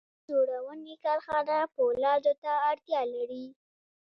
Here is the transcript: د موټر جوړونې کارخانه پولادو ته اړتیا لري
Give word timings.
د 0.03 0.03
موټر 0.03 0.19
جوړونې 0.29 0.95
کارخانه 1.05 1.57
پولادو 1.75 2.33
ته 2.43 2.51
اړتیا 2.69 3.01
لري 3.13 3.45